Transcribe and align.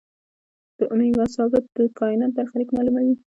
د 0.77 0.79
اومېګا 0.91 1.25
ثابت 1.35 1.63
د 1.77 1.77
کائنات 1.99 2.31
برخلیک 2.37 2.69
معلوموي. 2.75 3.15